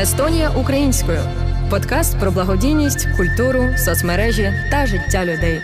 [0.00, 1.20] Естонія українською.
[1.70, 5.60] Подкаст про благодійність, культуру, соцмережі та життя людей.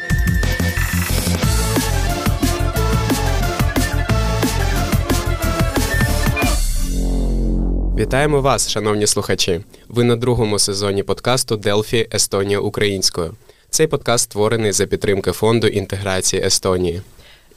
[7.98, 9.60] Вітаємо вас, шановні слухачі.
[9.88, 13.34] Ви на другому сезоні подкасту Делфі Естонія українською.
[13.70, 17.02] Цей подкаст створений за підтримки фонду інтеграції Естонії.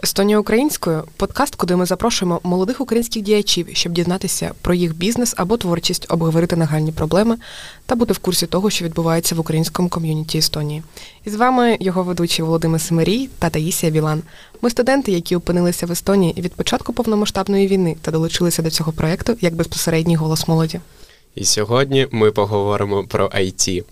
[0.04, 5.58] Естонія українською подкаст, куди ми запрошуємо молодих українських діячів, щоб дізнатися про їх бізнес або
[5.58, 7.38] творчість, обговорити нагальні проблеми
[7.86, 10.84] та бути в курсі того, що відбувається в українському ком'юніті Естонії.
[11.26, 14.22] І з вами його ведучі Володимир Семерій та Таїсія Білан.
[14.62, 19.38] Ми студенти, які опинилися в Естонії від початку повномасштабної війни та долучилися до цього проєкту
[19.42, 20.80] як безпосередній голос молоді.
[21.36, 23.84] І сьогодні ми поговоримо про IT.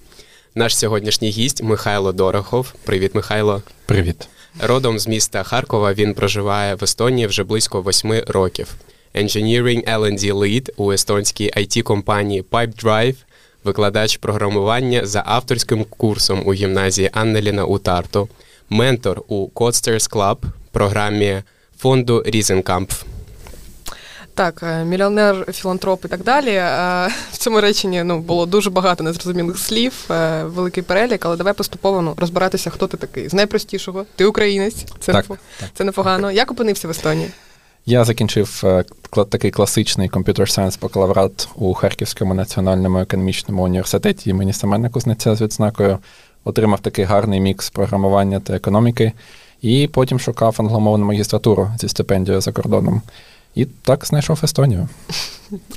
[0.56, 2.74] Наш сьогоднішній гість Михайло Дорохов.
[2.84, 3.62] Привіт, Михайло.
[3.86, 4.28] Привіт.
[4.60, 8.76] Родом з міста Харкова він проживає в Естонії вже близько восьми років.
[9.16, 13.16] Engineering L&D Lead у естонській IT компанії PipeDrive,
[13.64, 18.30] викладач програмування за авторським курсом у гімназії Аннеліна у Тарту,
[18.70, 20.38] ментор у Codsters Club,
[20.72, 21.42] програмі
[21.78, 22.92] фонду Різенкамп.
[24.36, 26.50] Так, е, мільйонер, філантроп і так далі.
[26.50, 31.54] Е, в цьому реченні ну було дуже багато незрозумілих слів, е, великий перелік, але давай
[31.54, 33.30] поступово ну, розбиратися, хто ти такий.
[33.30, 34.06] З найпростішого.
[34.16, 35.70] Ти українець, це так, не, так.
[35.74, 36.32] це непогано.
[36.32, 37.30] Як опинився в Естонії?
[37.86, 38.64] Я закінчив
[39.30, 45.98] такий класичний computer science бакалаврат у Харківському національному економічному університеті імені Семена Кузнеця з відзнакою.
[46.44, 49.12] Отримав такий гарний мікс програмування та економіки,
[49.62, 53.02] і потім шукав англомовну магістратуру зі стипендією за кордоном.
[53.56, 54.88] І так знайшов Естонію.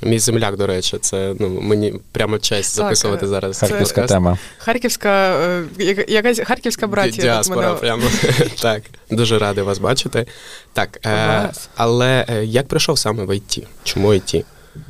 [0.02, 3.58] Мій земляк, до речі, це ну мені прямо честь записувати так, зараз.
[3.58, 4.08] Харківська це...
[4.08, 4.38] тема.
[4.58, 5.64] Харківська е,
[6.08, 7.22] якась харківська братія.
[7.22, 7.80] Діаспора, мене...
[7.80, 8.02] прямо
[8.62, 8.82] так.
[9.10, 10.26] Дуже радий вас бачити.
[10.72, 13.66] Так, е, але е, як прийшов саме в ІТ?
[13.84, 14.44] Чому ІТ?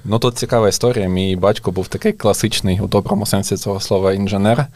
[0.05, 1.09] Ну тут цікава історія.
[1.09, 4.67] Мій батько був такий класичний у доброму сенсі цього слова інженер.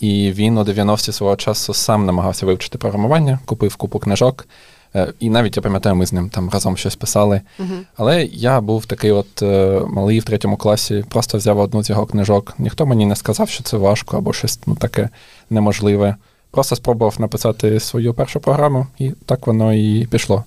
[0.00, 4.46] І він у 90-ті свого часу сам намагався вивчити програмування, купив купу книжок.
[4.94, 7.40] Е, і навіть я пам'ятаю, ми з ним там разом щось писали.
[7.60, 7.80] Uh-huh.
[7.96, 12.06] Але я був такий от е, малий в третьому класі, просто взяв одну з його
[12.06, 12.54] книжок.
[12.58, 15.08] Ніхто мені не сказав, що це важко або щось ну, таке
[15.50, 16.16] неможливе.
[16.50, 20.44] Просто спробував написати свою першу програму, і так воно і пішло.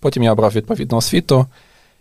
[0.00, 1.46] Потім я обрав відповідну освіту,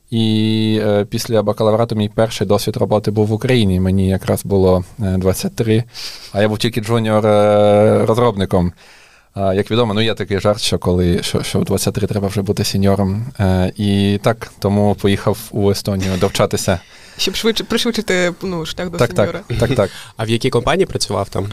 [0.10, 3.80] і е, після бакалаврату мій перший досвід роботи був в Україні.
[3.80, 5.84] Мені якраз було 23,
[6.32, 7.24] а я був тільки junior
[8.08, 8.74] розробником.
[9.36, 12.64] Як відомо, ну є такий жарт, що коли що, що в 23 треба вже бути
[12.64, 13.26] сіньором.
[13.40, 16.80] Е, І так, тому поїхав у Естонію довчатися.
[17.18, 19.40] Щоб швидше пришвидшити ну, шлях до так, сеньора.
[19.48, 19.90] Так, так, так.
[20.18, 21.48] А в якій компанії працював там?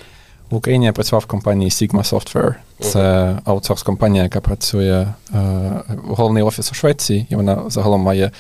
[0.51, 2.55] В Україні я працював в компанії Sigma Software.
[2.81, 5.71] Це аутсорс компанія, яка працює е,
[6.09, 8.31] головний офіс у Швеції, і вона загалом має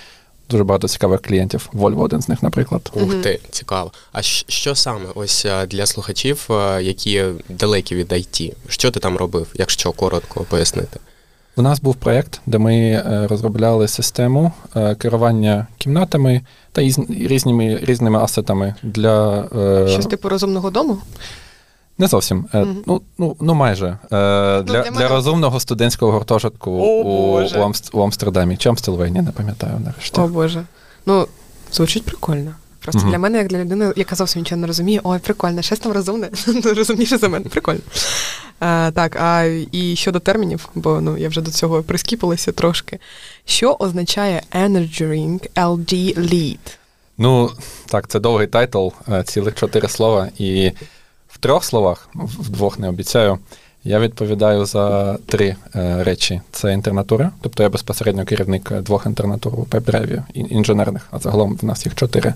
[0.51, 1.71] дуже багато цікавих клієнтів.
[1.73, 2.91] Volvo один з них, наприклад.
[2.95, 3.93] Ух ти, цікаво.
[4.13, 8.53] А що саме ось е, для слухачів, е, які далекі від IT?
[8.69, 11.01] Що ти там робив, якщо коротко пояснити?
[11.57, 14.53] У нас був проєкт, де ми е, розробляли систему
[14.99, 16.41] керування кімнатами
[16.73, 19.45] та різними різними асетами для
[19.89, 20.99] щось типу розумного дому.
[21.99, 22.47] Не зовсім.
[22.53, 22.75] Mm-hmm.
[22.87, 23.87] Ну, ну, ну майже.
[23.87, 28.57] Е, Для для, для розумного студентського гуртожитку О, у, у, Амст, у Амстердамі.
[28.57, 30.21] Чи Амстелвені, не пам'ятаю нарешті.
[30.21, 30.65] О Боже.
[31.07, 31.27] Ну,
[31.73, 32.55] звучить прикольно.
[32.81, 33.11] Просто mm-hmm.
[33.11, 36.31] для мене, як для людини, яка зовсім нічого не розуміє, ой, прикольно, щось там розумне,
[36.77, 37.81] розумніше за мене, прикольно.
[38.61, 42.99] А, Так, а і щодо термінів, бо ну я вже до цього прискіпалася трошки.
[43.45, 46.59] Що означає Engineering L&D Lead?
[47.19, 47.51] Ну,
[47.87, 50.29] так, це довгий title, е, цілих чотири слова.
[50.39, 50.73] І
[51.41, 53.39] трьох словах, в двох не обіцяю.
[53.85, 59.65] Я відповідаю за три е, речі: це інтернатура, тобто я безпосередньо керівник двох інтернатур у
[59.65, 62.35] PipeDrive і інженерних, а загалом в нас їх чотири.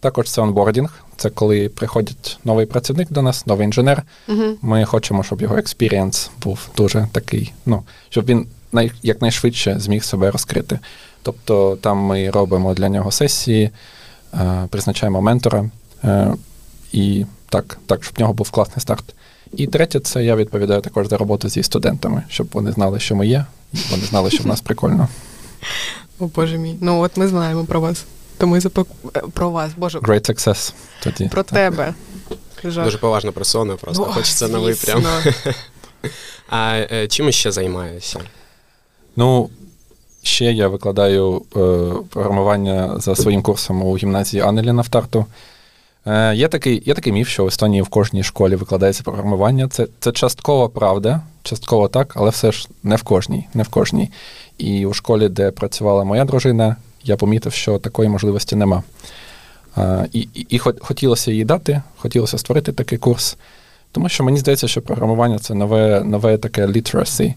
[0.00, 1.04] Також це onboarding.
[1.16, 4.02] Це коли приходить новий працівник до нас, новий інженер.
[4.28, 4.54] Uh-huh.
[4.62, 10.30] Ми хочемо, щоб його experience був дуже такий, ну, щоб він най, якнайшвидше зміг себе
[10.30, 10.78] розкрити.
[11.22, 13.70] Тобто там ми робимо для нього сесії,
[14.34, 15.70] е, призначаємо ментора.
[16.04, 16.34] Е,
[16.92, 19.04] і так, так, щоб в нього був класний старт.
[19.52, 23.26] І третє, це я відповідаю також за роботу зі студентами, щоб вони знали, що ми
[23.26, 25.08] є, і вони знали, що в нас прикольно.
[26.18, 26.76] О Боже мій.
[26.80, 28.04] Ну от ми знаємо про вас.
[28.38, 28.86] То ми запак...
[29.16, 29.98] Е, про вас, Боже.
[29.98, 30.72] Great success.
[31.02, 31.28] Тоді.
[31.28, 31.54] Про так.
[31.54, 31.94] тебе.
[32.64, 32.84] Жах.
[32.84, 35.08] Дуже поважна персона, просто ну, хочеться на ви прямо.
[36.48, 38.20] А е, чим ще займаєшся?
[39.16, 39.50] Ну,
[40.22, 41.60] ще я викладаю е,
[42.10, 45.26] програмування за своїм курсом у гімназії Анеліна в Тарту.
[46.06, 49.68] Е, Є такий є такий міф, що в Естонії в кожній школі викладається програмування.
[49.68, 53.48] Це це частково правда, частково так, але все ж не в кожній.
[53.54, 54.10] не в кожній.
[54.58, 58.82] І у школі, де працювала моя дружина, я помітив, що такої можливості нема.
[60.12, 63.36] І і, і хотілося її дати, хотілося створити такий курс.
[63.92, 67.34] Тому що мені здається, що програмування це нове нове таке literacy.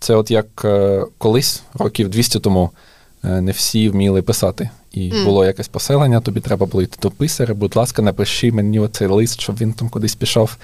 [0.00, 2.78] Це от як е, колись, років 200 тому, е,
[3.22, 4.70] не всі вміли писати.
[4.92, 5.24] І mm.
[5.24, 9.40] було якесь поселення, тобі треба було йти до писаря, будь ласка, напиши мені оцей лист,
[9.40, 10.56] щоб він там кудись пішов.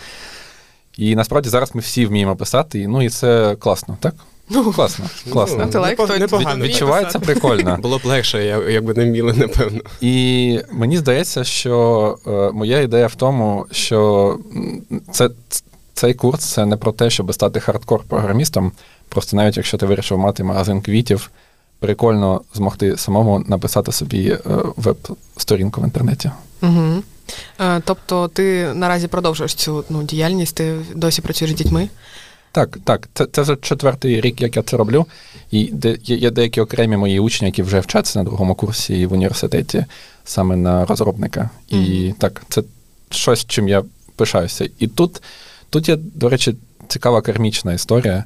[0.99, 4.15] І насправді зараз ми всі вміємо писати, ну і це класно, так?
[4.51, 5.05] Ну, класно.
[5.33, 5.69] класно.
[5.75, 6.65] Ну, непогано.
[6.65, 7.79] Відчувається прикольно.
[7.83, 9.81] Було б легше, якби не вміли, напевно.
[10.01, 14.39] І мені здається, що е, моя ідея в тому, що
[15.13, 15.31] це,
[15.95, 18.71] цей курс це не про те, щоб стати хардкор-програмістом.
[19.09, 21.31] Просто навіть якщо ти вирішив мати магазин квітів,
[21.79, 24.41] прикольно змогти самому написати собі е,
[24.77, 26.31] веб-сторінку в інтернеті.
[26.63, 27.03] Угу.
[27.85, 31.89] Тобто ти наразі продовжуєш цю ну, діяльність, ти досі працюєш з дітьми?
[32.53, 33.09] Так, так.
[33.15, 35.07] Це це вже четвертий рік, як я це роблю.
[35.51, 39.85] І де, є деякі окремі мої учні, які вже вчаться на другому курсі в університеті
[40.25, 41.51] саме на розробника.
[41.69, 42.15] І mm-hmm.
[42.15, 42.63] так, це
[43.11, 43.83] щось, чим я
[44.17, 44.69] пишаюся.
[44.79, 45.23] І тут,
[45.71, 46.57] тут є, до речі,
[46.89, 48.25] цікава кармічна історія,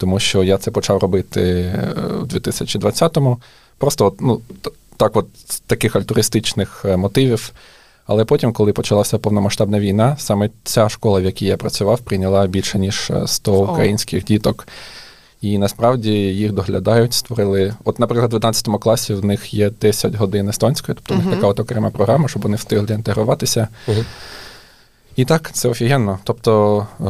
[0.00, 3.38] тому що я це почав робити е, в 2020-му.
[3.78, 4.40] Просто от, ну,
[4.96, 7.52] так, от з таких альтуристичних е, мотивів.
[8.06, 12.78] Але потім, коли почалася повномасштабна війна, саме ця школа, в якій я працював, прийняла більше
[12.78, 14.68] ніж 100 е, українських діток.
[15.40, 17.74] І насправді їх доглядають, створили.
[17.84, 21.26] От, наприклад, в 11 класі в них є 10 годин естонської, тобто uh-huh.
[21.26, 23.68] в них така от окрема програма, щоб вони встигли інтегруватися.
[23.88, 24.04] Uh-huh.
[25.16, 26.18] І так, це офігенно.
[26.24, 27.04] Тобто е,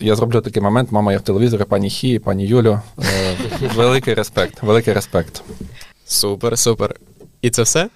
[0.00, 2.80] я зроблю такий момент, мама є в телевізорі, пані Хі, пані Юлю.
[2.98, 3.36] Е,
[3.76, 5.42] великий респект, великий респект.
[6.06, 6.94] Супер, супер.
[7.42, 7.88] І це все?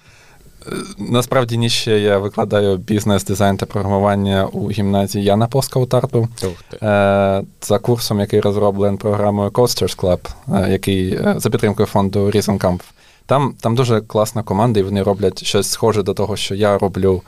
[0.97, 6.27] Насправді ні ще я викладаю бізнес, дизайн та програмування у гімназії Яна Поска у Тарту.
[6.83, 10.19] Е, за курсом, який розроблений програмою Coasters Club,
[10.53, 12.81] е, який е, за підтримкою фонду Різенкамп.
[13.25, 17.21] Там там дуже класна команда, і вони роблять щось схоже до того, що я роблю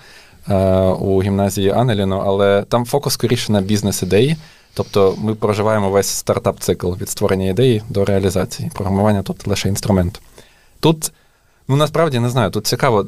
[0.99, 4.37] у гімназії Анеліно, але там фокус скоріше на бізнес-ідеї.
[4.73, 8.71] Тобто ми проживаємо весь стартап-цикл від створення ідеї до реалізації.
[8.73, 10.21] Програмування тут лише інструмент.
[10.79, 11.11] Тут
[11.67, 12.49] Ну насправді не знаю.
[12.49, 13.05] Тут цікаво,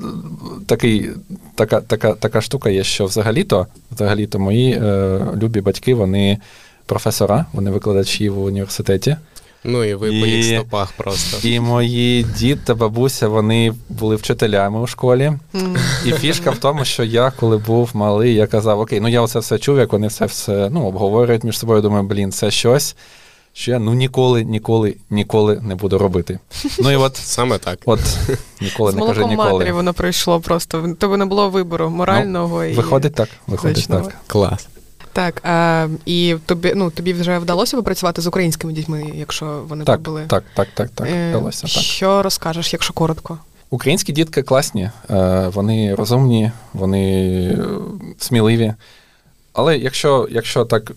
[0.65, 1.09] такий,
[1.55, 6.37] така така, така штука є, що взагалі-то взагалі-то мої е, любі батьки, вони
[6.85, 9.17] професора, вони викладачі в університеті.
[9.63, 11.47] Ну і ви і, по їх стопах просто.
[11.47, 15.33] І мої дід та бабуся, вони були вчителями у школі.
[15.53, 15.77] Mm.
[16.05, 19.39] І фішка в тому, що я, коли був малий, я казав: Окей, ну я оце
[19.39, 21.81] все чув, як вони це все ну, обговорюють між собою.
[21.81, 22.95] Думаю, блін, це щось
[23.53, 26.39] що я ну ніколи, ніколи, ніколи не буду робити.
[26.79, 27.79] Ну і от саме так.
[27.85, 27.99] От
[28.61, 29.51] ніколи З не кажи ніколи.
[29.53, 30.95] матері воно прийшло просто.
[30.99, 33.29] Тобі не було вибору морального ну, і виходить так.
[33.47, 34.05] Виходить значного.
[34.05, 34.17] так.
[34.27, 34.67] Клас.
[35.13, 39.95] Так, а, і тобі ну тобі вже вдалося попрацювати з українськими дітьми, якщо вони так,
[39.95, 40.25] тут були?
[40.27, 41.07] Так, так, так, так.
[41.07, 41.61] Е, вдалося.
[41.61, 41.69] так.
[41.69, 43.37] Що розкажеш, якщо коротко?
[43.69, 47.57] Українські дітки класні, е, вони розумні, вони е,
[48.17, 48.73] сміливі.
[49.53, 50.91] Але якщо якщо так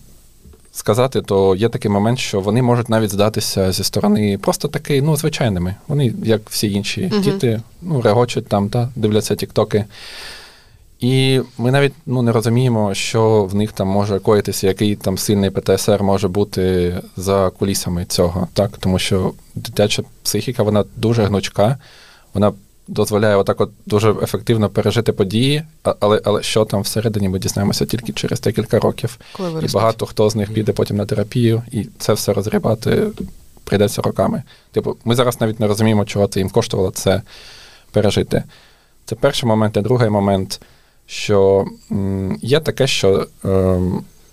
[0.72, 5.16] сказати, то є такий момент, що вони можуть навіть здатися зі сторони просто таки, ну,
[5.16, 5.74] звичайними.
[5.88, 7.20] Вони, як всі інші uh-huh.
[7.20, 9.84] діти, ну, регочуть там, та, дивляться тіктоки.
[11.02, 15.50] І ми навіть ну, не розуміємо, що в них там може коїтися, який там сильний
[15.50, 18.70] ПТСР може бути за кулісами цього, так?
[18.78, 21.78] Тому що дитяча психіка, вона дуже гнучка,
[22.34, 22.52] вона
[22.88, 25.62] дозволяє отак от дуже ефективно пережити події,
[26.00, 29.18] але але що там всередині ми дізнаємося тільки через декілька років.
[29.32, 33.06] Коли і багато хто з них піде потім на терапію, і це все розгрібати
[33.64, 34.42] прийдеться роками.
[34.72, 37.22] Типу, ми зараз навіть не розуміємо, чого це їм коштувало це
[37.90, 38.42] пережити.
[39.04, 40.60] Це перший момент, і другий момент,
[41.06, 41.66] що
[42.42, 43.80] є таке, що е,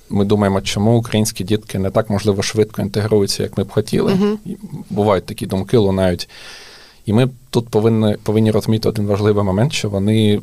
[0.10, 4.14] ми думаємо, чому українські дітки не так можливо швидко інтегруються, як ми б хотіли.
[4.14, 4.38] uh
[4.90, 6.30] Бувають такі думки, лунають.
[7.06, 10.42] І ми тут повинні повинні розуміти один важливий момент, що вони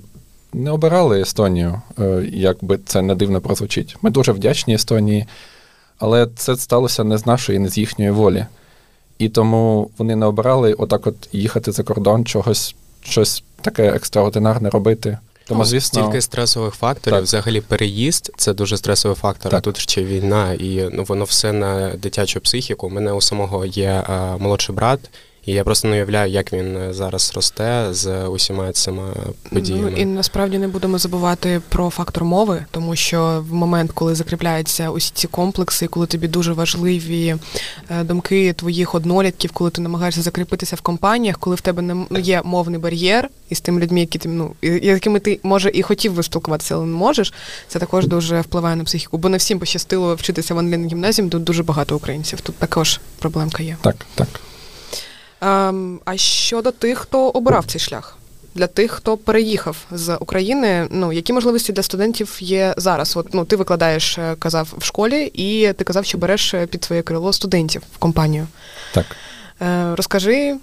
[0.52, 3.96] не обирали Естонію, е, як би це не дивно прозвучить.
[4.02, 5.26] Ми дуже вдячні Естонії,
[5.98, 8.46] але це сталося не з нашої, не з їхньої волі.
[9.18, 15.18] І тому вони не обирали отак от їхати за кордон, чогось щось таке екстраординарне робити.
[15.48, 17.24] Тому, звісно, Стільки стресових факторів, так.
[17.24, 19.58] взагалі переїзд це дуже стресовий фактор, так.
[19.58, 22.86] а тут ще війна, і ну воно все на дитячу психіку.
[22.86, 25.00] У мене у самого є а, молодший брат,
[25.46, 29.02] і я просто не уявляю, як він е, зараз росте з усіма цими
[29.50, 29.90] подіями.
[29.90, 34.90] Ну, І насправді не будемо забувати про фактор мови, тому що в момент, коли закріпляються
[34.90, 37.36] усі ці комплекси, коли тобі дуже важливі
[37.90, 42.42] е, думки твоїх однолітків, коли ти намагаєшся закріпитися в компаніях, коли в тебе не є
[42.44, 46.74] мовний бар'єр із тими людьми, які ти ну якими ти може і хотів би спілкуватися,
[46.74, 47.34] але не можеш.
[47.68, 51.44] Це також дуже впливає на психіку, бо не всім пощастило вчитися в онлайн гімназії, тут
[51.44, 52.40] дуже багато українців.
[52.40, 53.76] Тут також проблемка є.
[53.82, 54.28] Так, так.
[55.40, 58.18] Ем, а щодо тих, хто обирав цей шлях,
[58.54, 60.88] для тих, хто переїхав з України.
[60.90, 63.16] Ну які можливості для студентів є зараз?
[63.16, 66.84] От ну ти викладаєш, е, казав в школі, і ти казав, що береш е, під
[66.84, 68.46] своє крило студентів в компанію.
[68.94, 69.06] Так.
[69.62, 70.56] Е, Розкажи,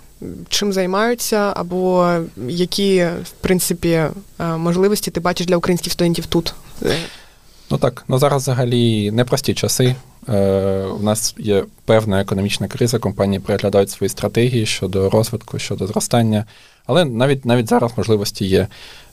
[0.50, 2.14] чим займаються, або
[2.48, 4.04] які в принципі
[4.40, 6.54] можливості ти бачиш для українських студентів тут.
[7.72, 9.96] Ну так, ну зараз взагалі непрості часи.
[10.30, 16.46] Е, У нас є певна економічна криза, компанії переглядають свої стратегії щодо розвитку, щодо зростання.
[16.86, 18.68] Але навіть навіть зараз можливості є.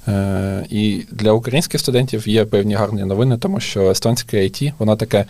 [0.08, 5.24] Е, І для українських студентів є певні гарні новини, тому що естонське IT, воно таке,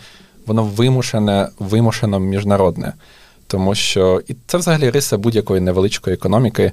[0.45, 2.93] воно вимушене, вимушено міжнародне.
[3.47, 6.71] Тому що і це взагалі риса будь-якої невеличкої економіки.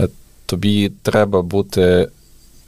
[0.00, 0.08] Е,
[0.46, 2.08] Тобі треба бути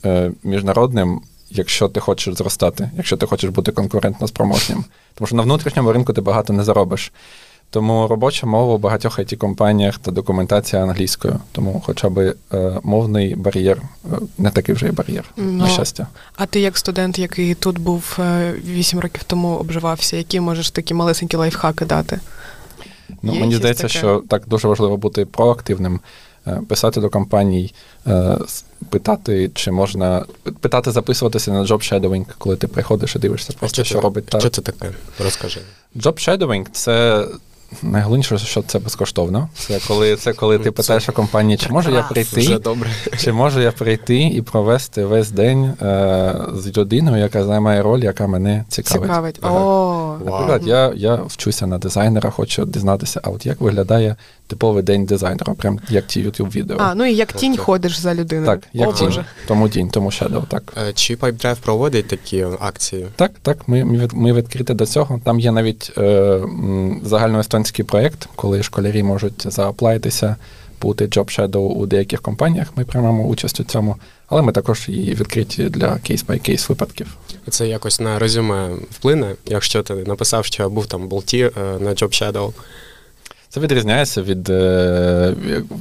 [0.04, 1.20] е, міжнародним,
[1.50, 4.84] якщо ти хочеш зростати, якщо ти хочеш бути конкурентно спроможним.
[5.14, 7.12] Тому що на внутрішньому ринку ти багато не заробиш.
[7.70, 11.40] Тому робоча мова в багатьох it компаніях та документація англійською.
[11.52, 16.06] Тому хоча б е, мовний бар'єр е, не такий вже й бар'єр, Ну, на щастя.
[16.36, 20.94] А ти, як студент, який тут був е, 8 років тому обживався, які можеш такі
[20.94, 22.20] малесенькі лайфхаки дати?
[23.22, 23.98] Ну, Є мені здається, таке?
[23.98, 26.00] що так дуже важливо бути проактивним, е,
[26.68, 27.74] писати до компаній,
[28.06, 28.38] е,
[28.90, 30.24] питати, чи можна
[30.60, 34.40] питати записуватися на job shadowing, коли ти приходиш і дивишся, просто що, що робить та
[34.40, 34.90] Що це таке?
[35.24, 35.60] Розкажи.
[35.96, 37.26] Job shadowing– це
[37.82, 39.48] найголовніше, що це безкоштовно.
[39.54, 42.90] Це коли це коли ти питаєш у компанії, чи можу я прийти, Вже добре.
[43.18, 48.26] чи можу я прийти і провести весь день е, з людиною, яка займає роль, яка
[48.26, 49.02] мене цікавить.
[49.08, 49.38] Цікавить.
[49.42, 49.60] Ага.
[49.60, 55.04] О, Наприклад, я, я вчуся на дизайнера, хочу дізнатися, а от як виглядає типовий день
[55.04, 56.76] дизайнера, прям як ті YouTube відео.
[56.80, 58.46] а, ну і як тінь ходиш за людиною.
[58.46, 59.06] так, як О, тінь.
[59.06, 59.24] Боже.
[59.46, 60.72] Тому тінь, тому shadow, так.
[60.88, 63.06] Е, Чи PipeDrive проводить такі акції?
[63.16, 65.20] Так, так, ми, ми, відкриті до цього.
[65.24, 67.00] Там є навіть е, м,
[67.58, 70.36] загальноестонський проєкт, коли школярі можуть зааплайтися,
[70.80, 72.68] бути Job Shadow у деяких компаніях.
[72.76, 73.96] Ми приймемо участь у цьому,
[74.28, 77.16] але ми також і відкриті для case-by-case випадків.
[77.50, 81.50] Це якось на резюме вплине, якщо ти написав, що я був там болті е,
[81.80, 82.52] на Job Shadow.
[83.48, 85.34] Це відрізняється від е,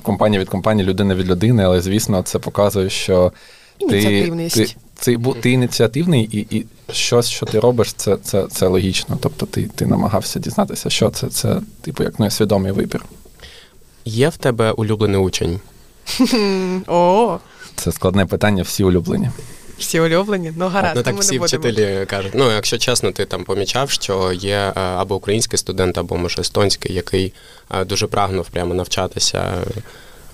[0.03, 3.31] компанії від компанії, людини від людини, але звісно, це показує, що
[3.79, 4.55] ти, Ініціативність.
[4.55, 9.17] ти, ти, бу- ти ініціативний, і, і щось, що ти робиш, це, це, це логічно.
[9.21, 13.05] Тобто ти, ти намагався дізнатися, що це, це типу як несвідомий вибір.
[14.05, 15.59] Є в тебе улюблений учень?
[16.87, 17.37] О,
[17.75, 19.29] Це складне питання, всі улюблені.
[19.77, 20.53] всі улюблені.
[20.57, 21.61] Ну гаразд, ну так ми всі не будемо.
[21.63, 22.31] вчителі кажуть.
[22.35, 26.93] Ну, якщо чесно, ти там помічав, що є е, або український студент, або може естонський,
[26.95, 27.33] який
[27.71, 29.53] е, дуже прагнув прямо навчатися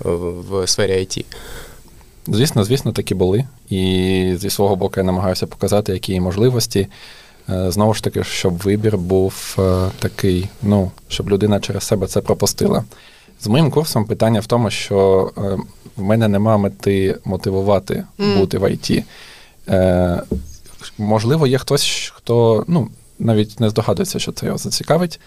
[0.00, 1.24] в сфері IT.
[2.28, 3.44] Звісно, звісно, такі були.
[3.70, 6.86] І зі свого боку я намагаюся показати, які є можливості.
[7.48, 12.20] Е, Знову ж таки, щоб вибір був е, такий, ну, щоб людина через себе це
[12.20, 12.84] пропустила.
[13.40, 15.40] З моїм курсом питання в тому, що е,
[15.96, 19.04] в мене нема мети мотивувати бути в ІТ.
[20.98, 22.88] Можливо, є хтось, хто ну,
[23.18, 25.20] навіть не здогадується, що це його зацікавить.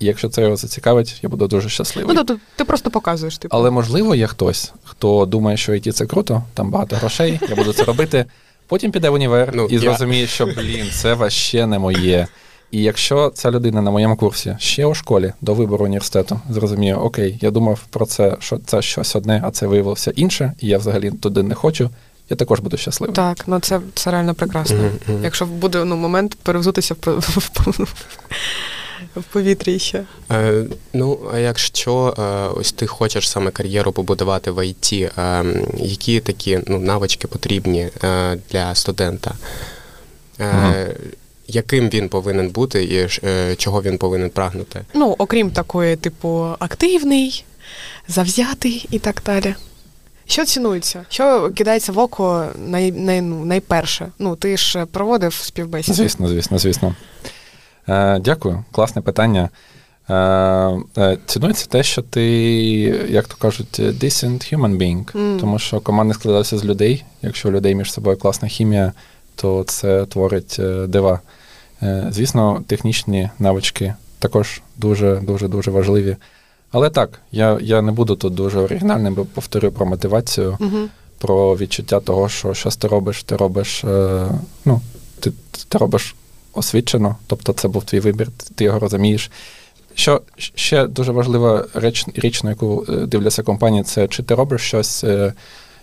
[0.00, 2.14] І якщо це його зацікавить, я буду дуже щасливий.
[2.16, 3.56] Ну, тобто ти просто показуєш, типу.
[3.56, 7.72] Але можливо, є хтось, хто думає, що IT це круто, там багато грошей, я буду
[7.72, 8.24] це робити.
[8.66, 12.26] Потім піде в універ Ну, і я- зрозуміє, що блін, це ваще не моє.
[12.70, 17.38] І якщо ця людина на моєму курсі ще у школі до вибору університету зрозуміє, окей,
[17.40, 21.10] я думав про це, що це щось одне, а це виявилося інше, і я взагалі
[21.10, 21.90] туди не хочу,
[22.30, 23.14] я також буду щасливий.
[23.16, 24.76] Так, ну це, це реально прекрасно.
[25.08, 25.24] Мгм.
[25.24, 27.20] Якщо буде ну, момент перевзутися в,
[29.16, 30.04] в, повітрі ще.
[30.32, 32.22] Е, ну, а якщо е,
[32.60, 35.44] ось ти хочеш саме кар'єру побудувати в ІТ, е,
[35.76, 39.34] які такі ну, навички потрібні е, для студента?
[40.40, 40.74] Е, Мгм.
[41.46, 44.84] Яким він повинен бути і е, чого він повинен прагнути?
[44.94, 47.44] Ну, окрім такої, типу, активний,
[48.08, 49.54] завзятий і так далі.
[50.26, 51.04] Що цінується?
[51.08, 54.08] Що кидається в око най, най, ну, найперше?
[54.18, 55.96] Ну, ти ж проводив співбесіду.
[55.96, 56.94] Звісно, звісно, звісно.
[57.88, 59.48] Е, дякую, класне питання.
[60.10, 60.14] Е,
[60.98, 62.24] е, цінується те, що ти,
[63.10, 65.40] як то кажуть, decent human being, Мгм.
[65.40, 67.04] тому що команда складається з людей.
[67.22, 68.92] Якщо у людей між собою класна хімія,
[69.36, 71.20] то це творить дива.
[72.10, 76.16] Звісно, технічні навички також дуже, дуже, дуже важливі.
[76.72, 80.78] Але так, я, я не буду тут дуже оригінальним, бо повторю про мотивацію Угу.
[81.18, 83.84] про відчуття того, що щось ти робиш, ти робиш,
[84.64, 84.80] ну,
[85.20, 85.32] ти,
[85.68, 86.14] ти робиш
[86.54, 89.30] освічено, тобто це був твій вибір, ти його розумієш.
[89.94, 90.22] Що
[90.54, 95.04] ще дуже важлива реч, річ, на яку е, дивляться компанії, це чи ти робиш щось
[95.04, 95.32] е,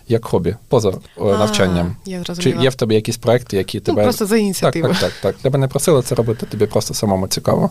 [0.08, 1.96] як хобі, поза а, навчанням.
[2.04, 4.02] Я Чи є в тебе якісь проекти, які ну, тебе.
[4.02, 5.36] просто за Так, так, так, так.
[5.36, 7.70] Тебе не просили це робити, тобі просто самому цікаво.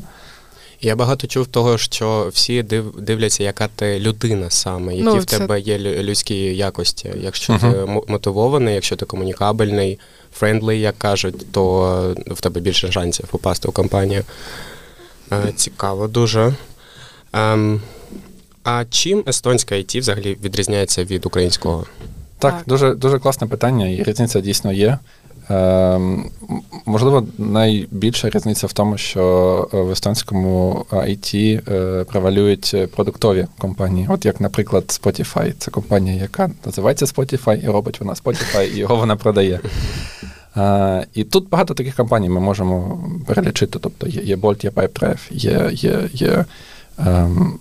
[0.81, 5.25] Я багато чув того, що всі див, дивляться, яка ти людина саме, які Ну, в
[5.25, 7.11] це- тебе є лю- людські якості.
[7.21, 7.89] Якщо ти Мгм.
[7.93, 9.99] мо- мотивований, якщо ти комунікабельний,
[10.33, 14.23] френдлий, як кажуть, то в тебе більше шансів попасти в компанію.
[15.31, 16.53] Е, Цікаво дуже.
[17.33, 17.81] Ем,
[18.63, 21.85] а чим естонська IT взагалі відрізняється від українського?
[22.39, 22.63] Так, Так.
[22.67, 24.97] Дуже, дуже класне питання, і різниця дійсно є.
[25.49, 26.25] М-
[26.85, 34.07] можливо, найбільша різниця в тому, що е, в естонському IT е, превалюють е, продуктові компанії.
[34.09, 35.53] От як, наприклад, Spotify.
[35.57, 39.59] Це компанія, яка називається Spotify, і робить вона Spotify, і його вона продає.
[40.57, 43.79] Е, І тут багато таких компаній ми можемо перелічити.
[43.81, 46.45] Тобто є, є Bolt, є Pipedrive, є, є, є
[47.05, 47.59] ем,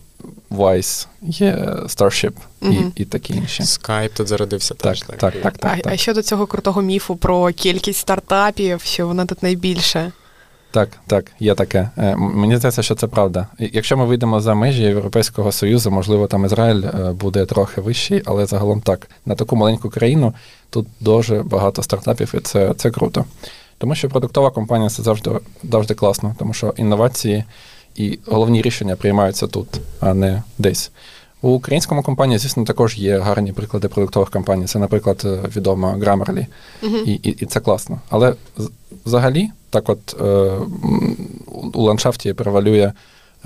[0.51, 1.53] Wise, є
[1.87, 2.93] Starship і, Мгм.
[2.95, 3.63] і такі інші.
[3.63, 5.01] Скайп тут зародився Так, теж.
[5.03, 5.87] так, так, так, а, так.
[5.93, 10.13] а щодо цього крутого міфу про кількість стартапів, що вона тут найбільше.
[10.73, 11.91] Так, так, є таке.
[11.99, 13.47] Е, Мені здається, що це правда.
[13.59, 18.47] Якщо ми вийдемо за межі Європейського Союзу, можливо, там Ізраїль е, буде трохи вищий, але
[18.47, 19.11] загалом так.
[19.27, 20.35] На таку маленьку країну
[20.71, 23.25] тут дуже багато стартапів, і це, це круто.
[23.79, 25.31] Тому що продуктова компанія це завжди,
[25.71, 27.45] завжди класно, тому що інновації
[28.01, 29.69] і головні рішення приймаються тут,
[30.01, 30.91] а не десь.
[31.43, 34.67] У українському компанії, звісно, також є гарні приклади продуктових компаній.
[34.67, 36.47] Це, наприклад, е, відома Grammarly.
[37.07, 38.01] І, і, і це класно.
[38.09, 38.35] Але
[39.07, 40.53] взагалі, так от е,
[41.73, 42.93] у ландшафті превалює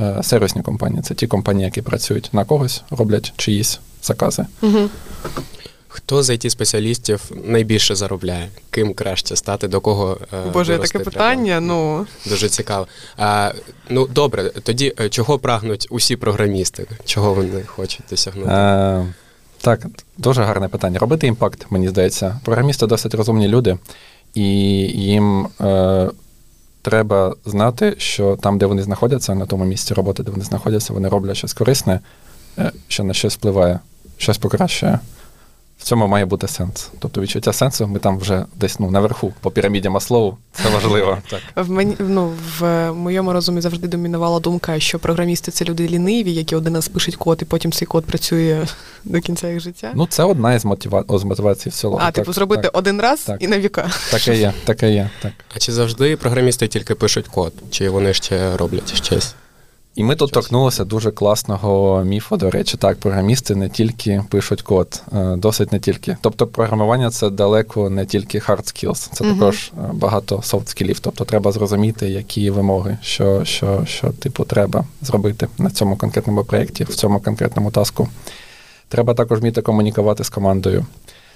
[0.01, 1.03] е, сервісні компанії.
[1.03, 4.47] Це ті компанії, які працюють на когось, роблять чиїсь закази.
[4.63, 4.89] Угу.
[5.97, 8.49] Хто з it спеціалістів найбільше заробляє?
[8.71, 9.69] Ким краще стати?
[9.69, 11.05] До кого е, Боже, таке треба?
[11.05, 11.61] питання.
[11.61, 12.87] Ну Дуже цікаво.
[13.17, 13.53] А,
[13.89, 16.87] ну добре, тоді е, чого прагнуть усі програмісти?
[17.05, 18.51] Чого вони хочуть досягнути?
[18.51, 19.07] Е,
[19.61, 19.87] так,
[20.19, 20.99] дуже гарне питання.
[20.99, 22.41] Робити impact, мені здається.
[22.45, 23.79] Програмісти досить розумні люди,
[24.35, 24.43] і
[24.87, 26.11] їм е,
[26.83, 31.09] треба знати, що там, де вони знаходяться, на тому місці роботи, де вони знаходяться, вони
[31.09, 32.01] роблять щось корисне,
[32.89, 33.79] що на щось впливає,
[34.19, 34.99] щось покращує.
[35.85, 36.91] В цьому має бути сенс.
[36.99, 40.35] Тобто відчуття сенсу, ми там вже десь ну, наверху, по піраміді Маслоу.
[40.53, 41.19] Це важливо.
[41.31, 41.67] Так.
[41.67, 46.57] в мені ну в моєму розумі завжди домінувала думка, що програмісти це люди ліниві, які
[46.57, 48.67] один раз пишуть код, і потім цей код працює
[49.05, 49.93] до кінця їх життя.
[49.95, 51.05] Ну, це одна із, мотива...
[51.09, 51.99] з мотивацій в цілому.
[51.99, 52.77] а, Так, типу, зробити так.
[52.77, 53.43] один раз так.
[53.43, 53.91] і на віка.
[54.11, 55.11] Таке є, таке є.
[55.23, 55.33] Так.
[55.57, 57.53] А чи завжди програмісти тільки пишуть код?
[57.71, 59.35] Чи вони ще роблять щось?
[59.95, 62.37] І ми тут торкнулися дуже класного міфу.
[62.37, 66.17] До речі, так, програмісти не тільки пишуть код, е, досить не тільки.
[66.21, 69.35] Тобто, програмування це далеко не тільки hard skills, це Мгм.
[69.35, 71.01] також е, багато soft скілів.
[71.01, 76.85] Тобто, треба зрозуміти, які вимоги, що, що, що типу треба зробити на цьому конкретному проєкті,
[76.85, 78.09] в цьому конкретному таску.
[78.89, 80.87] Треба також вміти комунікувати з командою.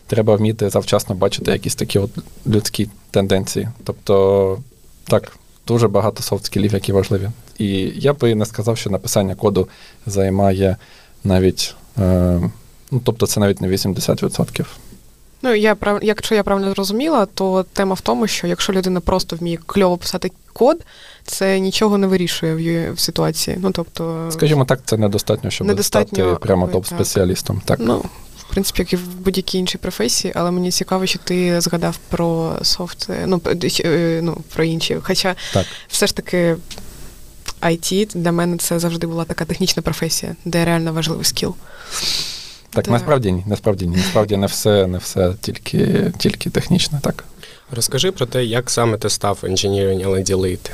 [0.07, 2.11] Треба вміти завчасно бачити якісь такі от
[2.47, 3.69] людські тенденції.
[3.85, 4.59] Тобто,
[5.05, 5.33] так,
[5.69, 7.31] дуже багато софт-скілів, які важливі.
[7.59, 9.69] І я би не сказав, що написання коду
[10.07, 10.77] займає
[11.25, 12.41] навіть, е,
[12.91, 14.65] ну, тобто це навіть не 80%.
[15.43, 19.59] Ну я якщо я правильно зрозуміла, то тема в тому, що якщо людина просто вміє
[19.67, 20.85] кльово писати код,
[21.25, 23.57] це нічого не вирішує в, її- в ситуації.
[23.61, 27.61] Ну тобто, Скажімо так, це недостатньо, щоб Недостатньо, стати прямо топ-спеціалістом.
[27.65, 27.79] Так.
[27.83, 28.05] ну
[28.49, 32.59] в принципі, як і в будь-якій іншій професії, але мені цікаво, що ти згадав про
[32.63, 33.41] софт, е, ну,
[33.85, 34.97] е, ну про інші.
[35.03, 35.67] Хоча так.
[35.89, 36.57] все ж таки.
[37.61, 41.55] IT для мене це завжди була така технічна професія, де реально важливий скіл.
[42.71, 42.93] Так, Так.
[42.93, 43.97] насправді ні, насправді ні.
[43.97, 47.25] Насправді не все, не все тільки, тільки технічне, так.
[47.71, 50.71] Розкажи про те, як саме ти став Engineering Lead.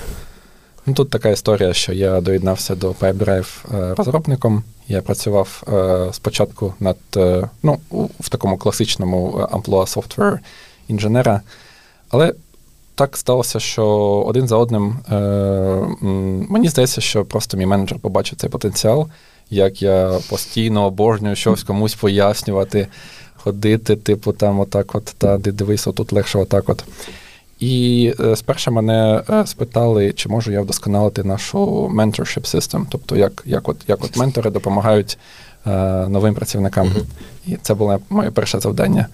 [0.87, 4.63] Ну, тут така історія, що я доєднався до PipeDrive е, розробником.
[4.89, 7.79] Я працював е, спочатку над е, ну,
[8.21, 10.41] в такому класичному амплуа софтвер
[10.89, 11.41] інженера.
[12.11, 12.35] Але
[12.95, 13.87] так сталося, що
[14.27, 14.97] один за одним
[16.51, 19.09] мені здається, що просто мій менеджер побачив цей потенціал,
[19.51, 22.87] як я постійно обожнюю щось комусь пояснювати,
[23.37, 26.85] ходити, типу, там отак, от, та ди- дивись, отут легше отак от.
[27.65, 33.43] І е, спершу мене е, спитали, чи можу я вдосконалити нашу mentorship system, тобто як,
[33.47, 35.19] як, от, як от ментори допомагають
[35.67, 35.71] е,
[36.09, 36.87] новим працівникам.
[36.87, 37.07] Мгм.
[37.47, 39.07] І це було моє перше завдання.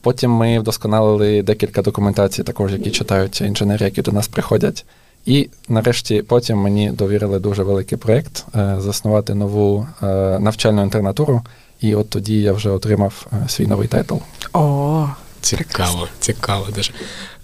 [0.00, 4.84] Потім ми вдосконалили декілька документацій, також які читають інженери, які до нас приходять.
[5.26, 10.06] І нарешті потім мені довірили дуже великий проєкт е, заснувати нову е,
[10.38, 11.42] навчальну інтернатуру.
[11.80, 14.16] І от тоді я вже отримав е, свій новий title.
[14.52, 15.08] О,
[15.40, 16.92] Цікаво, цікаво дуже.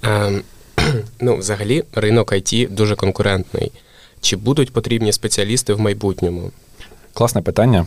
[0.02, 0.42] Ем,
[1.20, 3.72] ну, взагалі, ринок IT дуже конкурентний.
[4.20, 6.50] Чи будуть потрібні спеціалісти в майбутньому?
[7.14, 7.86] Класне питання.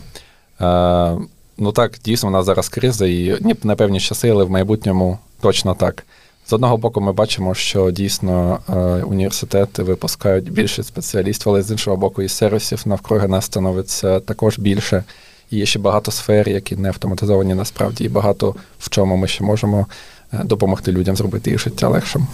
[0.60, 1.16] Е,
[1.58, 5.18] ну так, дійсно, у нас зараз криза, і ні, на певні часи, але в майбутньому
[5.40, 6.04] точно так.
[6.46, 8.72] З одного боку, ми бачимо, що дійсно е,
[9.04, 15.04] університети випускають більше спеціалістів, але з іншого боку, і сервісів навкруги нас становиться також більше.
[15.50, 19.44] І є ще багато сфер, які не автоматизовані насправді, і багато в чому ми ще
[19.44, 19.86] можемо
[20.32, 22.26] допомогти людям зробити їх життя легшим.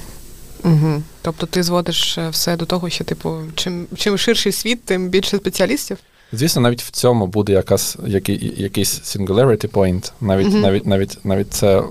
[0.65, 1.03] Угу.
[1.23, 5.37] Тобто ти зводиш е, все до того, що, типу, чим чим ширший світ, тим більше
[5.37, 5.99] спеціалістів?
[6.33, 10.61] Звісно, навіть в цьому буде якась, який, якийсь singularity point, навіть, mm-hmm.
[10.61, 11.83] навіть, навіть, навіть це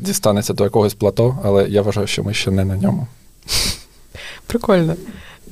[0.00, 3.06] дістанеться до якогось плато, але я вважаю, що ми ще не на ньому.
[4.46, 4.96] Прикольно.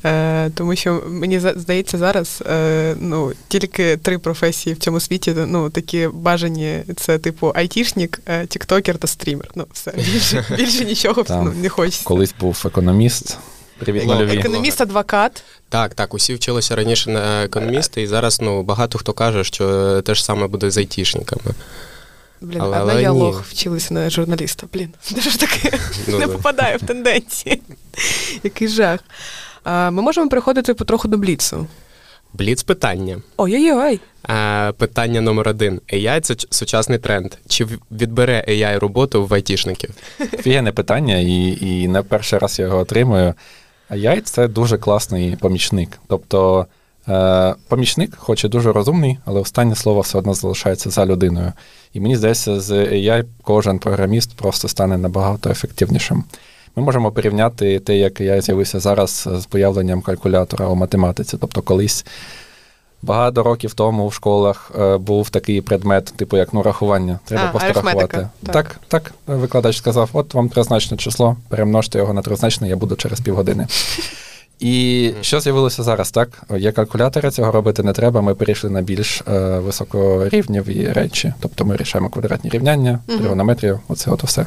[0.05, 5.71] Е, Тому що мені здається, зараз е, ну, тільки три професії в цьому світі ну,
[5.71, 9.51] такі бажані: це типу айтішник, е, тіктокер та стрімер.
[9.55, 12.05] Ну, все, більше більше нічого ну, не хочеться.
[12.05, 13.39] Колись був економіст.
[13.79, 15.43] Привіт, ну, економіст, адвокат.
[15.69, 20.15] Так, так, усі вчилися раніше на економісти, і зараз ну, багато хто каже, що те
[20.15, 21.55] ж саме буде з айтішниками.
[22.41, 24.67] Блін, але, одна але я лох вчилася на журналіста.
[24.73, 27.63] Блін, де ж таке ну, не попадає в тенденції.
[28.43, 29.01] Який жах.
[29.67, 31.67] Ми можемо переходити потроху до бліцу.
[32.33, 33.21] Бліц питання.
[33.37, 34.01] Ой-ой-ой.
[34.73, 35.81] Питання номер один.
[35.93, 37.35] AI– це сучасний тренд.
[37.49, 39.91] Чи відбере AI роботу в айтішників?
[40.19, 43.35] Фігенне питання, і і не перший раз я його отримую.
[43.91, 45.99] AI– це дуже класний помічник.
[46.09, 46.67] Тобто
[47.09, 51.53] е, помічник, хоч і дуже розумний, але останнє слово все одно залишається за людиною.
[51.93, 56.25] І мені здається, з AI кожен програміст просто стане набагато ефективнішим.
[56.77, 61.37] Ми можемо порівняти те, як я з'явився зараз з появленням калькулятора у математиці.
[61.41, 62.05] Тобто, колись
[63.03, 67.19] багато років тому в школах е, був такий предмет, типу як ну, рахування.
[67.25, 68.29] Треба а, просто рахувати.
[68.47, 68.53] Так.
[68.53, 73.21] так, так, викладач сказав: от вам тризначне число, перемножте його на тризначне, я буду через
[73.21, 73.67] півгодини.
[74.61, 76.11] І що з'явилося зараз?
[76.11, 78.21] Так, є калькулятори, цього робити не треба.
[78.21, 81.35] Ми перейшли на більш е, високорівневі речі.
[81.41, 84.47] Тобто ми рішаємо квадратні рівняння, тригонометрію, оце от все.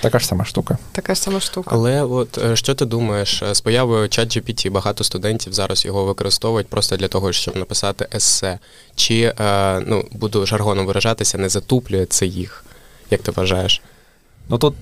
[0.00, 0.78] Така ж сама штука.
[0.92, 1.70] Така ж сама штука.
[1.72, 6.68] Але от е, що ти думаєш, е, з появою ChatGPT багато студентів зараз його використовують
[6.68, 8.58] просто для того, щоб написати есе.
[8.94, 12.64] Чи, е, ну, буду жаргоном виражатися, не затуплює це їх?
[13.10, 13.82] Як ти вважаєш?
[14.48, 14.74] Ну тут,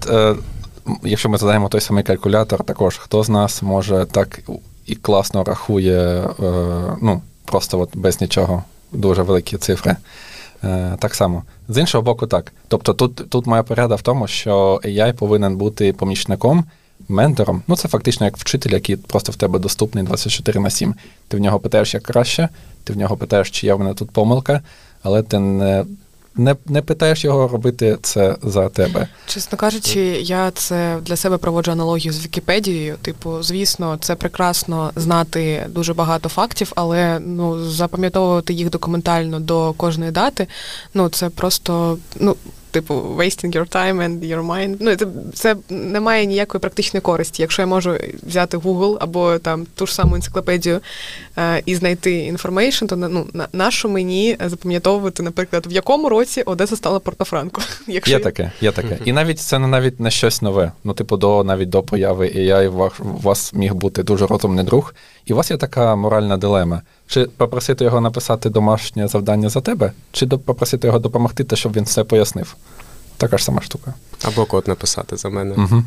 [1.05, 4.41] якщо ми задаємо той самий калькулятор, також хто з нас може так
[4.87, 6.29] і класно рахує,
[7.03, 9.97] ну, просто от без нічого, дуже великі цифри.
[10.65, 11.43] Е, так само.
[11.69, 12.53] З іншого боку, так.
[12.69, 16.65] Тобто тут тут моя порада в тому, що AI повинен бути помічником,
[17.09, 17.63] ментором.
[17.67, 20.95] Ну, це фактично як вчитель, який просто в тебе доступний 24 на 7.
[21.29, 22.49] Ти в нього питаєш, як краще,
[22.85, 24.63] ти в нього питаєш, чи є в мене тут помилка,
[25.03, 25.85] але ти не
[26.39, 29.09] не не питаєш його робити це за тебе.
[29.27, 32.97] Чесно кажучи, я це для себе проводжу аналогію з Вікіпедією.
[33.03, 40.11] Типу, звісно, це прекрасно знати дуже багато фактів, але ну запам'ятовувати їх документально до кожної
[40.11, 40.47] дати.
[40.95, 42.37] Ну це просто ну
[42.81, 44.77] типу wasting your time and your mind.
[44.81, 47.43] Ну це це не має ніякої практичної користі.
[47.43, 50.81] Якщо я можу взяти Google або там ту ж саму енциклопедію
[51.39, 56.77] е, і знайти information, то ну на нашу мені запам'ятовувати, наприклад, в якому році Одеса
[56.77, 57.63] стала Портофранко.
[57.87, 58.99] Якщо є таке, є таке.
[59.05, 60.73] І навіть це не навіть не щось нове.
[60.85, 64.95] Ну, типу, до навіть до появи AI у вас міг бути дуже розумний друг,
[65.27, 66.83] і у вас є така моральна дилема.
[67.09, 71.85] Чи попросити його написати домашнє завдання за тебе, чи попросити його допомогти, те, щоб він
[71.85, 72.57] все пояснив.
[73.17, 73.95] Така ж сама штука.
[74.23, 75.55] Або код написати за мене.
[75.55, 75.83] Угу.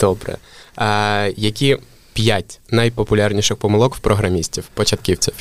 [0.00, 0.36] Добре.
[0.76, 1.76] А, Які
[2.12, 5.34] п'ять найпопулярніших помилок в програмістів, початківців?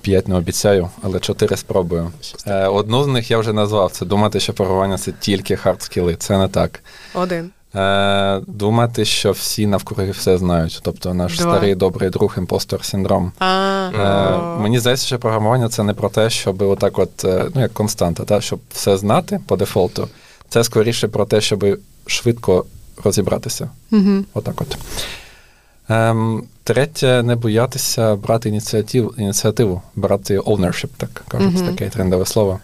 [0.00, 2.12] П'ять не обіцяю, але чотири спробую.
[2.46, 6.16] Е, Одну з них я вже назвав: це думати, що програмування це тільки хардскіли.
[6.16, 6.80] Це не так.
[7.14, 7.50] Один.
[7.76, 10.80] Е, Думати, що всі навкруги все знають.
[10.82, 11.52] Тобто наш Два.
[11.52, 13.32] старий добрий друг imposter синдром.
[13.40, 17.72] Е, Мені здається, що програмування це не про те, щоб отак, от, е, ну як
[17.72, 20.08] константа, та, щоб все знати по дефолту.
[20.48, 22.64] Це скоріше про те, щоб швидко
[23.04, 23.70] розібратися.
[23.92, 24.24] Угу.
[24.34, 24.76] Отак от.
[25.88, 32.60] Ем, Третє, не боятися брати ініціатив, ініціативу, брати ownership, так кажуть, uh таке трендове слово.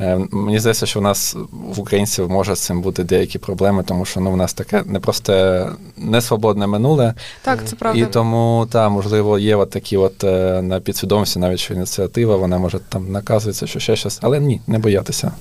[0.00, 4.04] Е, мені здається, що в нас в українців може з цим бути деякі проблеми, тому
[4.04, 7.14] що ну, в нас таке непросте несвободне минуле.
[7.42, 8.00] Так, це правда.
[8.00, 12.58] І тому, та, можливо, є от такі от е, на підсвідомості навіть що ініціатива, вона
[12.58, 15.32] може там наказується, що ще щось, але ні, не боятися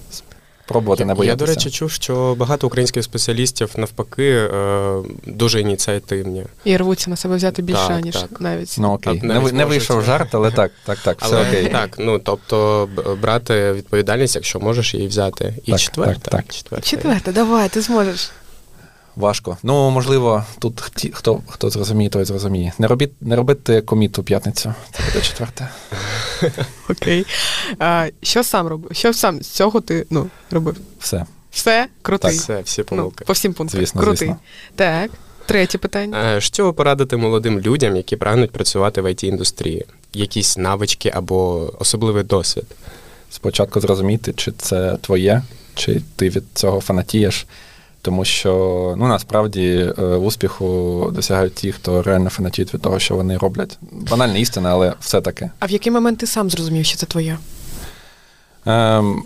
[0.66, 1.32] пробувати не боятися.
[1.32, 4.96] Я, до речі, чув, що багато українських спеціалістів навпаки е,
[5.26, 6.46] дуже ініціативні.
[6.64, 8.42] І рвуться на себе взяти більше, так, ніж так.
[8.42, 8.76] навіть.
[8.80, 9.20] Ну окей.
[9.24, 11.68] Не, не вийшов жарт, але так, так, так, все але, окей.
[11.68, 12.90] Так, ну тобто
[13.22, 15.54] брати відповідальність, якщо можеш її взяти.
[15.66, 16.56] І так, Четверта, Так, так.
[16.56, 16.90] Четверте.
[16.90, 18.32] четверте, давай, ти зможеш.
[19.16, 19.58] Важко.
[19.64, 22.74] Ну, можливо, тут ті, хто хто зрозуміє, той зрозуміє.
[22.80, 24.74] Не робіть, не робити коміт у п'ятницю.
[24.92, 25.70] Це буде четверте.
[26.90, 27.26] Окей.
[27.80, 28.92] А, Що сам робив?
[28.94, 30.78] Що сам з цього ти ну, робив?
[31.00, 31.26] Все.
[31.52, 32.38] Все, крутий.
[32.38, 33.80] Все, всі Ну, по всім пунктам.
[33.80, 34.18] Звісно, крутий.
[34.28, 34.38] звісно.
[34.76, 35.12] Так,
[35.46, 36.36] третє питання.
[36.36, 42.24] Е, Що порадити молодим людям, які прагнуть працювати в it індустрії Якісь навички або особливий
[42.24, 42.66] досвід?
[43.30, 45.44] спочатку зрозуміти, чи це твоє,
[45.76, 47.46] чи ти від цього фанатієш.
[48.04, 48.52] Тому що
[48.98, 53.78] ну насправді е, успіху досягають ті, хто реально фанатіють від того, що вони роблять.
[53.92, 55.50] Банальна істина, але все таки.
[55.60, 57.38] А в який момент ти сам зрозумів, що це твоє?
[58.66, 59.24] Ем,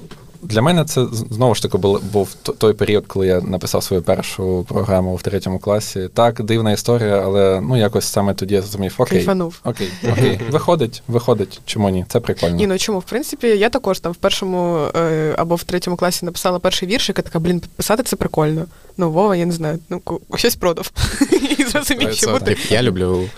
[0.50, 4.66] для мене це знову ж таки був, був той період, коли я написав свою першу
[4.70, 6.10] програму в третьому класі.
[6.14, 9.60] Так, дивна історія, але ну якось саме тоді я зрозумів, окей, Кайфанув.
[9.64, 11.62] окей, окей, виходить, виходить.
[11.66, 12.06] Чому ні?
[12.10, 12.56] Це прикольно.
[12.56, 13.00] Ні, ну чому?
[13.00, 17.20] В принципі, я також там в першому е, або в третьому класі написала перший віршик,
[17.20, 18.66] і така, блін, писати це прикольно.
[18.98, 20.02] Ну, Вова, я не знаю, ну
[20.36, 20.92] щось продав.
[21.60, 23.30] І зрозумів, що бути Я люблю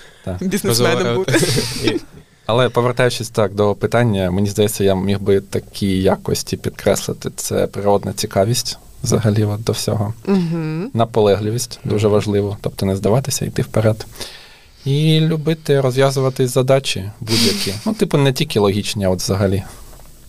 [0.42, 1.40] бізнесменом бути.
[2.50, 7.30] Але повертаючись так до питання, мені здається, я міг би такі якості підкреслити.
[7.36, 10.14] Це природна цікавість взагалі от до всього.
[10.28, 10.90] Угу.
[10.94, 14.06] Наполегливість дуже важливо, тобто не здаватися, йти вперед.
[14.86, 17.74] І любити розв'язувати задачі будь-які.
[17.86, 19.64] Ну, типу, не тільки логічні, а от взагалі.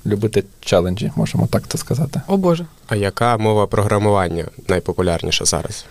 [0.07, 2.21] Любити челенджі, можемо так це сказати.
[2.27, 2.67] О Боже.
[2.89, 5.85] А яка мова програмування найпопулярніша зараз?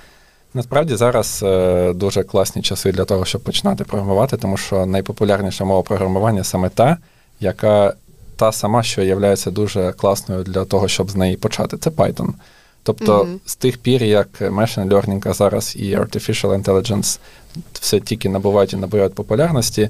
[0.53, 5.81] Насправді зараз е, дуже класні часи для того, щоб починати програмувати, тому що найпопулярніша мова
[5.81, 6.97] програмування саме та,
[7.39, 7.93] яка
[8.35, 11.77] та сама, що є дуже класною для того, щоб з неї почати.
[11.77, 12.29] Це Python.
[12.83, 13.39] Тобто Мгм.
[13.45, 17.19] з тих пір, як Machine Learning, а зараз і Artificial Intelligence
[17.73, 19.89] все тільки набувають і набувають популярності,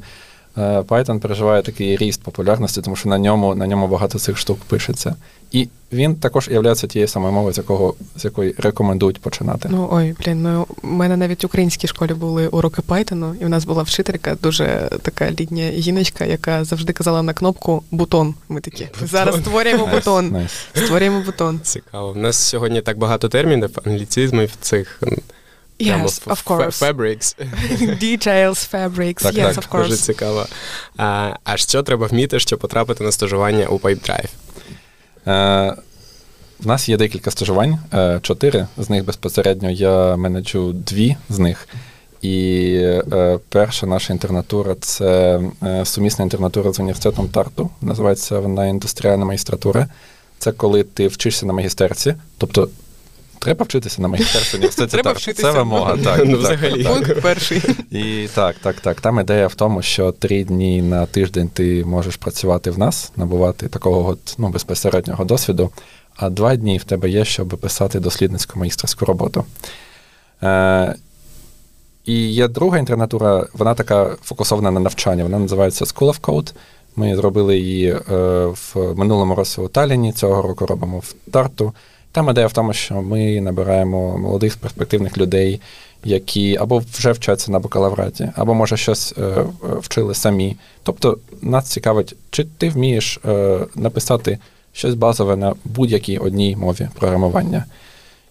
[0.59, 5.15] Python переживає такий ріст популярності, тому що на ньому, на ньому багато цих штук пишеться.
[5.51, 9.69] І він також є тією самою мовою, з якого з якої рекомендують починати.
[9.71, 13.49] Ну ой, блін, ну у мене навіть в українській школі були уроки Python, і в
[13.49, 18.35] нас була вчителька, дуже така літня жіночка, яка завжди казала на кнопку бутон.
[18.49, 20.47] Ми такі зараз створюємо бутон.
[20.73, 21.59] Створюємо бутон.
[21.63, 22.09] Цікаво.
[22.09, 25.01] У нас сьогодні так багато термінів, англіцизмів цих.
[25.79, 26.79] Yes, of course.
[26.79, 27.35] Fabrics.
[28.01, 30.45] Details, fabrics, Так, yes, так, of Дуже цікаво.
[30.97, 34.29] А, а що треба вміти, щоб потрапити на стажування у PipeDrive?
[35.27, 35.75] Е,
[36.59, 38.67] в нас є декілька стажувань, е, чотири.
[38.77, 41.67] З них безпосередньо я менеджу дві з них.
[42.21, 42.75] І
[43.13, 47.69] е, перша наша інтернатура це е, сумісна інтернатура з університетом Тарту.
[47.81, 49.87] Називається вона індустріальна магістратура.
[50.39, 52.69] Це коли ти вчишся на магістерці, тобто.
[53.39, 55.19] Треба вчитися на магістерці в університеті Треба Тарту.
[55.19, 55.51] вчитися.
[55.51, 55.97] Це вимога.
[55.97, 56.83] Так, Ну, так, взагалі.
[56.83, 56.93] так.
[56.93, 57.61] Пункт перший.
[57.91, 59.01] І так, так, так.
[59.01, 63.67] Там ідея в тому, що три дні на тиждень ти можеш працювати в нас, набувати
[63.67, 65.69] такого от, ну, безпосереднього досвіду,
[66.15, 69.45] а два дні в тебе є, щоб писати дослідницьку магістерську роботу.
[70.43, 70.95] Е,
[72.05, 75.23] і є друга інтернатура, вона така фокусована на навчання.
[75.23, 76.53] Вона називається School of Code.
[76.95, 78.01] Ми зробили її е,
[78.45, 81.73] в минулому році у Талліні, цього року робимо в Тарту.
[82.11, 85.61] Там ідея в тому, що ми набираємо молодих перспективних людей,
[86.03, 89.45] які або вже вчаться на бакалавраті, або може щось е,
[89.79, 90.57] вчили самі.
[90.83, 94.37] Тобто нас цікавить, чи ти вмієш е, написати
[94.73, 97.65] щось базове на будь-якій одній мові програмування.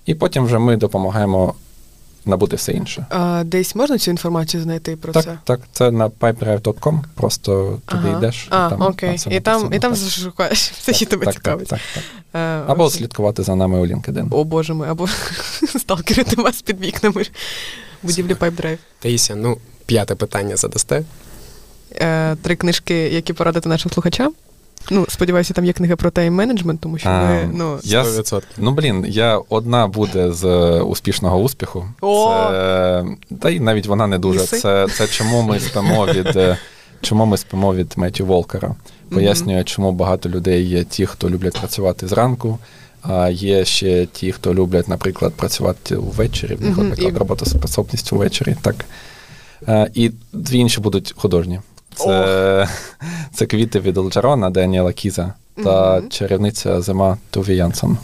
[0.06, 1.54] І потім вже ми допомагаємо
[2.28, 3.06] набути все інше.
[3.10, 5.38] А, десь можна цю інформацію знайти про Так, це?
[5.44, 8.18] так, це на pipedrive.com, просто туди Ага.
[8.18, 8.46] йдеш.
[8.50, 9.16] А, там, окей.
[9.16, 10.10] все І там, і там так.
[10.10, 11.68] шукаєш все, що тебе так, цікавить.
[11.68, 12.40] Так, так, так.
[12.42, 12.98] Е, Або окей.
[12.98, 14.28] слідкувати за нами у LinkedIn.
[14.30, 15.08] О боже мой, або
[15.78, 17.22] сталкерити вас під вікнами
[18.02, 18.78] будівлі PipeDrive.
[18.98, 21.04] Таїся, ну, п'яте питання задасте.
[21.96, 24.32] Е, Три книжки, які порадити нашим слухачам.
[24.90, 28.42] Ну, сподіваюся, там є книга про тайм-менеджмент, тому що А, ми, ну, 100%.
[28.58, 31.86] ну, блін, я одна буде з е, успішного успіху.
[32.00, 32.28] О!
[32.50, 33.04] Це,
[33.40, 34.40] та й навіть вона не дуже.
[34.40, 36.58] Це, це чому ми спимо від е,
[37.00, 38.74] чому ми спимо від Меттю Волкера.
[39.10, 42.58] Пояснює, чому багато людей є ті, хто люблять працювати зранку,
[43.02, 46.54] а є ще ті, хто люблять, наприклад, працювати ввечері.
[46.54, 48.56] В них, наприклад, роботоспособність ввечері.
[48.62, 48.74] Так.
[49.68, 51.60] Е, І дві інші будуть художні.
[51.98, 52.68] Це,
[53.34, 55.32] це квіти від Елджерона Даніела Кіза
[55.64, 57.98] та чарівниця зима Туві Янсон.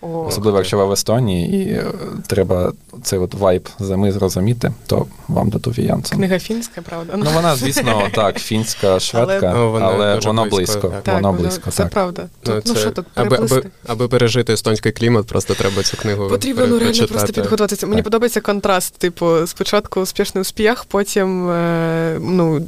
[0.00, 1.84] о, Особливо, якщо ви в Естонії і е,
[2.26, 2.72] треба
[3.02, 6.18] цей от вайб зими зрозуміти, то вам до Туві Янсон.
[6.18, 7.12] книга фінська, правда?
[7.16, 10.88] Ну, вона, звісно, так, фінська, шведка, Але- Ну, але воно близько, близько.
[10.88, 11.02] так.
[11.02, 11.92] так, Воно близько, це так.
[11.92, 12.22] правда.
[12.42, 16.28] Тут, ну, це- що тут, аби, аби, аби пережити естонський клімат, просто треба цю книгу
[16.28, 17.86] Потрібно ну, реально просто підготуватися.
[17.86, 18.94] Мені подобається контраст.
[18.98, 22.60] Типу, спочатку успішний успіх, потім е, ну,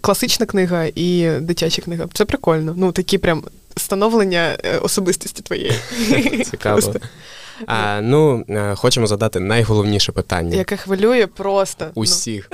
[0.00, 2.06] класична книга і дитяча книга.
[2.12, 2.74] Це прикольно.
[2.76, 3.44] Ну, такі прям
[3.76, 5.72] становлення е, особистості твоєї.
[6.50, 6.94] Цікаво.
[7.66, 10.56] А, ну, е, хочемо задати найголовніше питання.
[10.56, 11.84] Яке хвилює просто.
[11.84, 12.02] ну.
[12.02, 12.50] Усіх.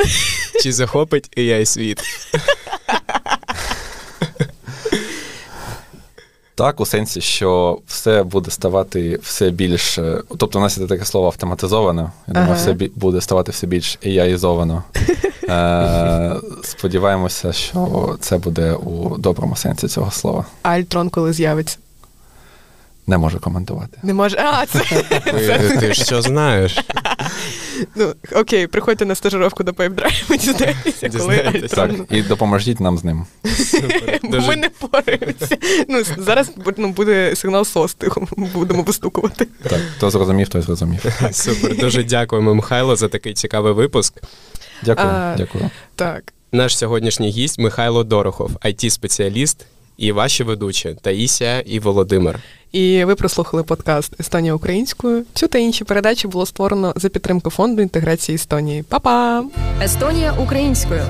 [0.62, 2.02] Чи захопить AI світ?
[6.56, 9.98] Так, у сенсі, що все буде ставати все більш.
[9.98, 12.12] е, Тобто, у нас є таке слово автоматизовано.
[12.28, 12.60] Я думаю, Ага.
[12.60, 14.82] все буде ставати все більш AI-ізовано.
[15.48, 20.44] Е, сподіваємося, що це буде у доброму сенсі цього слова.
[20.62, 21.78] А Альтрон коли з'явиться?
[23.06, 23.98] Не можу коментувати.
[24.02, 24.36] Не може.
[24.38, 24.78] А, це.
[25.24, 26.78] Ти, ти ж що знаєш?
[27.94, 31.36] Ну, окей, приходьте на стажировку до PipeDrive, ми дізнаєтеся, коли.
[31.68, 33.26] Так, і допоможіть нам з ним.
[33.56, 34.20] Супер.
[34.22, 35.56] Бо Дуже, ми не впораємося.
[35.88, 39.46] Ну, зараз ну, буде сигнал СОС, тихо, будемо вистукувати.
[39.62, 41.04] Так, хто зрозумів, той зрозумів.
[41.32, 41.76] супер.
[41.76, 44.14] Дуже дякуємо, Михайло, за такий цікавий випуск.
[44.82, 45.70] Дякую, А, дякую.
[45.94, 46.32] Так.
[46.52, 49.66] Наш сьогоднішній гість Михайло Дорохов, it спеціаліст
[49.96, 52.38] і ваші ведучі Таїсія і Володимир.
[52.76, 55.24] І ви прослухали подкаст Естонія українською.
[55.34, 58.82] Цю та інші передачі було створено за підтримку фонду інтеграції Естонії.
[58.82, 59.44] Па-па!
[59.82, 61.02] Естонія українською.